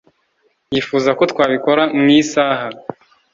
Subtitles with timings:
[0.73, 2.65] yifuza ko twabikora mu isaha